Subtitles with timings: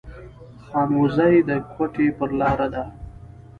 [0.65, 2.83] خانوزۍ د کوټي پر لار ده